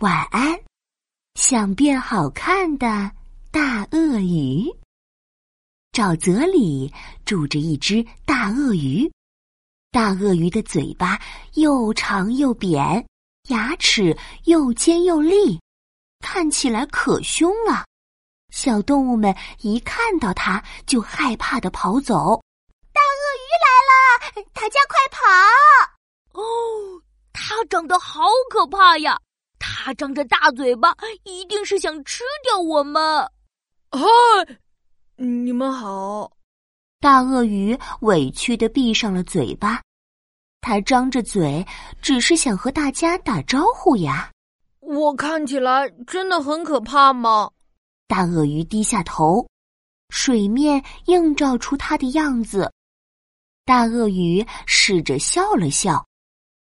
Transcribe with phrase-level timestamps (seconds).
[0.00, 0.60] 晚安，
[1.34, 3.12] 想变好看的
[3.52, 4.68] 大鳄鱼。
[5.92, 6.92] 沼泽里
[7.24, 9.08] 住着一只大鳄鱼，
[9.92, 11.20] 大鳄鱼的嘴巴
[11.52, 13.06] 又长又扁，
[13.50, 15.60] 牙齿又尖又利，
[16.18, 17.84] 看起来可凶了。
[18.52, 22.42] 小动物们一看到它就害怕的跑走。
[22.92, 26.40] 大鳄鱼来了，大家快跑！
[26.40, 26.42] 哦，
[27.32, 29.16] 它长得好可怕呀！
[29.84, 33.02] 它张着大嘴巴，一定是想吃掉我们。
[33.90, 34.00] 嗨，
[35.16, 36.32] 你们好！
[37.00, 39.82] 大鳄鱼委屈的闭上了嘴巴，
[40.62, 41.62] 它张着嘴，
[42.00, 44.30] 只是想和大家打招呼呀。
[44.80, 47.50] 我看起来真的很可怕吗？
[48.08, 49.46] 大鳄鱼低下头，
[50.08, 52.72] 水面映照出它的样子。
[53.66, 56.02] 大鳄鱼试着笑了笑。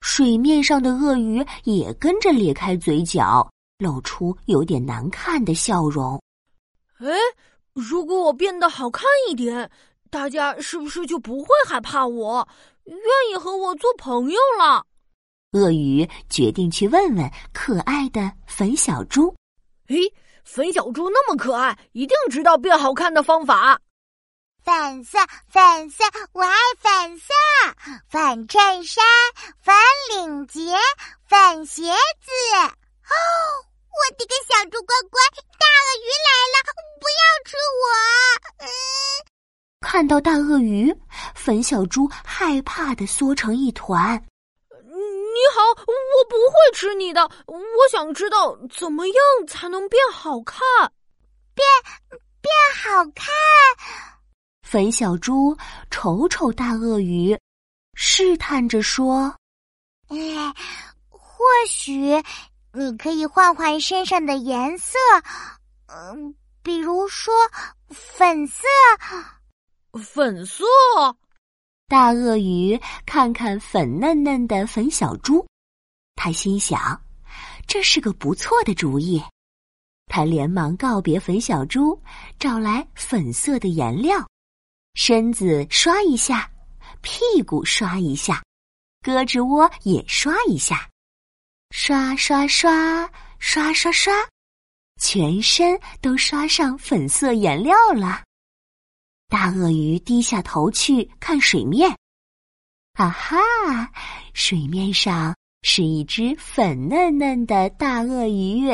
[0.00, 6.20] 水面上的鳄鱼也跟着咧开嘴角，露出有点难看的笑容。
[6.98, 7.08] 哎，
[7.74, 9.70] 如果我变得好看一点，
[10.10, 12.46] 大家是不是就不会害怕我，
[12.84, 12.98] 愿
[13.32, 14.84] 意和我做朋友了？
[15.52, 19.34] 鳄鱼决定去问问可爱的粉小猪。
[19.88, 19.96] 诶，
[20.44, 23.80] 粉小猪那么可爱，一定知道变好看的方法。
[24.64, 27.32] 粉色，粉色，我爱粉色。
[28.08, 29.04] 粉衬衫，
[29.62, 29.74] 粉
[30.10, 30.60] 领结，
[31.28, 32.30] 粉鞋子。
[32.62, 33.14] 哦，
[33.88, 35.20] 我的个小猪乖乖，
[35.58, 36.56] 大鳄鱼来了，
[37.00, 37.84] 不要吃我！
[38.64, 38.68] 嗯，
[39.80, 40.94] 看到大鳄鱼，
[41.34, 44.22] 粉小猪害怕的缩成一团。
[44.70, 47.22] 你好，我不会吃你的。
[47.46, 49.16] 我想知道怎么样
[49.48, 50.58] 才能变好看。
[51.54, 51.66] 变
[52.40, 52.52] 变
[52.82, 53.34] 好看。
[54.70, 55.56] 粉小猪
[55.90, 57.36] 瞅瞅大鳄鱼，
[57.94, 59.34] 试探着说
[60.06, 60.54] ：“哎，
[61.08, 62.22] 或许
[62.72, 64.96] 你可以换换身上的颜色，
[65.88, 66.32] 嗯，
[66.62, 67.34] 比如说
[67.88, 68.62] 粉色。
[70.00, 70.64] 粉色。”
[71.90, 75.44] 大鳄鱼看看粉嫩嫩的粉小猪，
[76.14, 77.02] 他心想
[77.66, 79.20] ：“这是个不错的主意。”
[80.06, 82.00] 他连忙告别粉小猪，
[82.38, 84.24] 找来粉色的颜料。
[84.94, 86.50] 身子刷一下，
[87.00, 88.42] 屁股刷一下，
[89.02, 90.88] 胳肢窝也刷一下，
[91.70, 94.12] 刷刷刷刷刷刷，
[95.00, 98.22] 全身都刷上粉色颜料了。
[99.28, 101.96] 大鳄鱼低下头去看水面，
[102.94, 103.38] 啊哈！
[104.34, 108.68] 水面上是一只粉嫩嫩的大鳄鱼，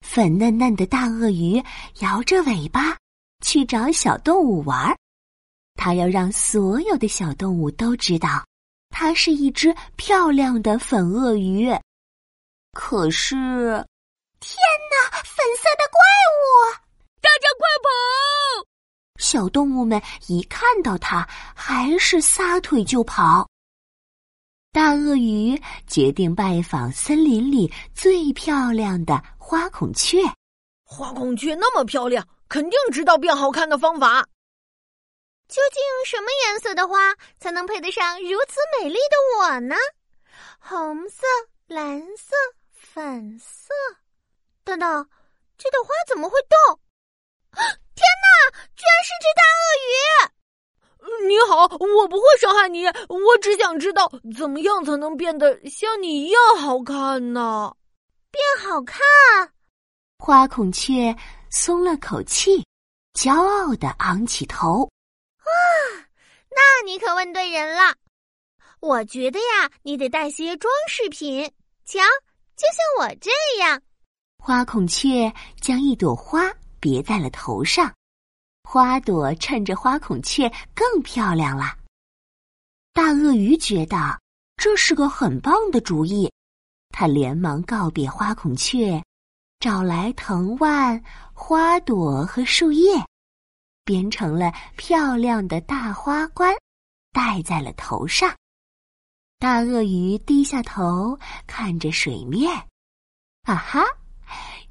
[0.00, 1.62] 粉嫩嫩的大鳄鱼
[2.00, 2.98] 摇着尾巴。
[3.42, 4.96] 去找小动物玩，
[5.74, 8.44] 他要让所有的小动物都知道，
[8.90, 11.70] 它是一只漂亮的粉鳄鱼。
[12.72, 13.34] 可是，
[14.40, 14.56] 天
[14.90, 15.22] 哪！
[15.22, 16.00] 粉色的怪
[16.32, 16.42] 物！
[17.20, 17.88] 大家快跑！
[19.18, 23.48] 小动物们一看到它，还是撒腿就跑。
[24.72, 30.18] 大鳄鱼决定拜访森林里最漂亮的花孔雀。
[30.84, 32.26] 花孔雀那么漂亮。
[32.48, 34.26] 肯定知道变好看的方法。
[35.48, 39.76] 究竟什么颜色的花才能配得上如此美丽的我呢？
[40.58, 41.24] 红色、
[41.68, 42.34] 蓝色、
[42.72, 43.72] 粉色……
[44.64, 45.08] 等等，
[45.56, 46.80] 这朵花怎么会动？
[47.94, 51.28] 天哪，居然是只大鳄鱼！
[51.28, 57.72] 你好，我不会伤害你，我只想知道怎么样才能变得像你一样好看呢？
[58.32, 59.00] 变好看？
[60.18, 61.14] 花孔雀。
[61.50, 62.64] 松了口气，
[63.14, 64.82] 骄傲的昂起头。
[64.82, 65.52] 哇，
[66.50, 67.94] 那你可问对人了。
[68.80, 71.50] 我觉得呀，你得带些装饰品。
[71.84, 72.00] 瞧，
[72.56, 73.30] 就像我这
[73.60, 73.80] 样。
[74.38, 77.92] 花孔雀将一朵花别在了头上，
[78.62, 81.76] 花朵衬着花孔雀更漂亮了。
[82.92, 84.20] 大鳄鱼觉得
[84.56, 86.30] 这是个很棒的主意，
[86.90, 89.02] 他连忙告别花孔雀。
[89.58, 93.04] 找来藤蔓、花朵和树叶，
[93.84, 96.54] 编成了漂亮的大花冠，
[97.12, 98.34] 戴在了头上。
[99.38, 102.50] 大鳄鱼低下头看着水面，
[103.42, 103.82] 啊哈！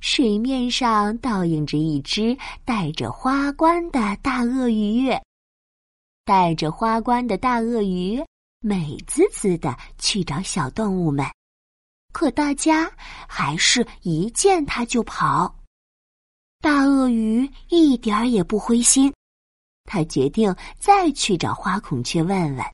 [0.00, 5.10] 水面上倒映着一只戴着花冠的大鳄鱼。
[6.26, 8.22] 戴着花冠的大鳄鱼
[8.60, 11.26] 美滋滋的去找小动物们。
[12.14, 12.88] 可大家
[13.28, 15.52] 还是一见它就跑。
[16.62, 19.12] 大鳄鱼一点儿也不灰心，
[19.84, 22.64] 他决定再去找花孔雀问问。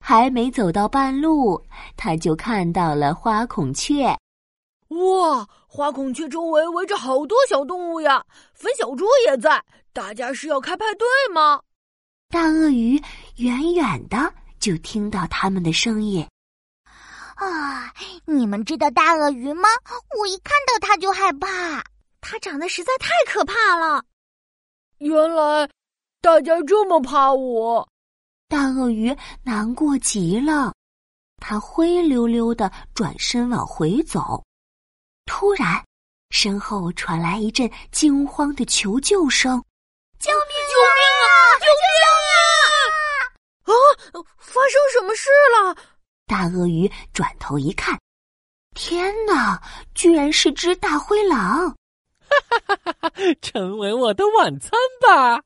[0.00, 1.62] 还没走到半路，
[1.94, 4.16] 他就看到了花孔雀。
[4.88, 8.24] “哇，花孔雀周围围着好多小动物呀！
[8.54, 9.62] 粉小猪也在，
[9.92, 11.60] 大家是要开派对吗？
[12.30, 13.00] 大鳄鱼
[13.36, 16.26] 远远的就听到他们的声音。
[17.36, 17.92] 啊，
[18.24, 19.68] 你们知道大鳄鱼吗？
[20.18, 21.82] 我一看到它就害怕，
[22.20, 24.04] 它长得实在太可怕了。
[24.98, 25.68] 原来
[26.20, 27.88] 大家这么怕我，
[28.48, 30.72] 大鳄鱼难过极了，
[31.38, 34.42] 它灰溜溜的转身往回走。
[35.26, 35.84] 突然，
[36.30, 39.62] 身后传来一阵惊慌的求救声
[40.20, 40.40] ：“救命！
[40.70, 41.28] 救命啊！
[41.58, 41.96] 救命
[42.34, 42.46] 啊！
[43.64, 43.72] 啊，
[44.38, 45.28] 发生什么事
[45.58, 45.76] 了？”
[46.26, 47.98] 大鳄鱼转头一看，
[48.74, 49.62] 天哪，
[49.94, 51.68] 居然是只大灰狼！
[51.68, 53.12] 哈哈哈哈！
[53.42, 54.72] 成为我的晚餐
[55.02, 55.42] 吧！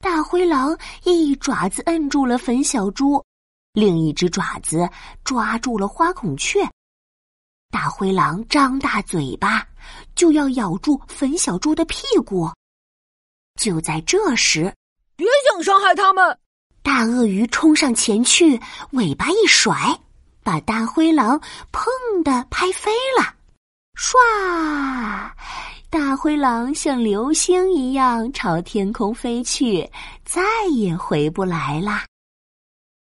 [0.00, 3.24] 大灰狼一爪子摁住了粉小猪，
[3.72, 4.88] 另一只爪子
[5.24, 6.68] 抓住了花孔雀。
[7.70, 9.66] 大灰狼张大嘴巴，
[10.14, 12.50] 就要咬住粉小猪的屁股。
[13.54, 14.74] 就在这时，
[15.16, 16.38] 别想伤害他们！
[16.82, 18.60] 大鳄鱼冲上前去，
[18.92, 19.98] 尾巴一甩。
[20.48, 21.38] 把大灰狼
[21.70, 23.34] 砰的拍飞了，
[23.98, 24.16] 唰！
[25.90, 29.86] 大灰狼像流星一样朝天空飞去，
[30.24, 30.40] 再
[30.74, 32.00] 也回不来了。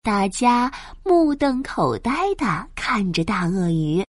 [0.04, 0.72] 大家
[1.04, 2.46] 目瞪口呆的
[2.76, 4.06] 看着大鳄鱼，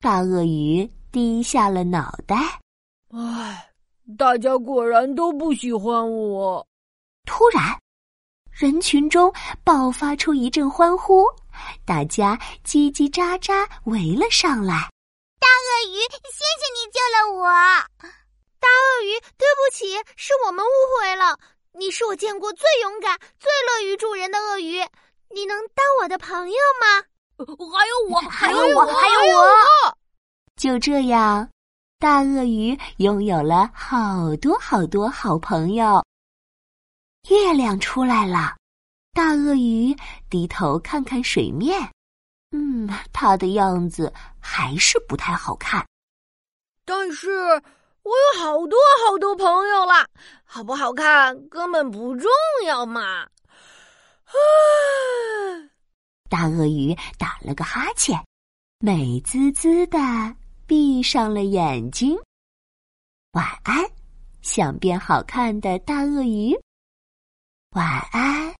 [0.00, 2.36] 大鳄鱼低下了脑袋。
[3.12, 3.64] 唉，
[4.18, 6.66] 大家果然都不喜欢我。
[7.26, 7.62] 突然。
[8.50, 9.30] 人群中
[9.62, 11.22] 爆发出一阵欢呼，
[11.84, 14.90] 大家叽叽喳喳围了上来。
[15.38, 17.44] 大鳄鱼，谢谢你救了我！
[18.58, 21.38] 大鳄鱼，对不起，是我们误会了。
[21.72, 24.80] 你是我见过最勇敢、最乐于助人的鳄鱼，
[25.30, 27.04] 你能当我的朋友吗？
[27.38, 29.98] 还有我， 还有我，还有我。
[30.56, 31.48] 就这样，
[31.98, 36.02] 大鳄鱼拥有了好多好多好朋友。
[37.28, 38.56] 月亮出来了，
[39.16, 39.96] 大鳄鱼
[40.28, 41.90] 低头看看水面，
[42.50, 45.82] 嗯，它的样子还是不太好看。
[46.84, 47.30] 但是
[48.02, 48.78] 我有好多
[49.08, 50.06] 好多朋友啦，
[50.44, 52.30] 好不好看根本不重
[52.66, 53.22] 要嘛！
[54.26, 54.36] 啊，
[56.28, 58.22] 大鳄鱼打了个哈欠，
[58.80, 59.98] 美滋滋的
[60.66, 62.14] 闭上了眼睛。
[63.32, 63.82] 晚安，
[64.42, 66.54] 想变好看的大鳄鱼。
[67.70, 68.54] 晚安，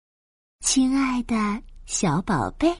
[0.66, 1.36] 亲爱的
[1.86, 2.76] 小宝贝。